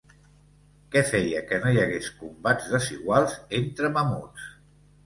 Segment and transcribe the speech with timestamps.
[0.95, 4.53] Què feia que no hi hagués combats desiguals entre mamuts?